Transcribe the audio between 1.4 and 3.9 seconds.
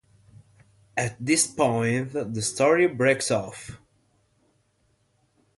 point the story breaks off.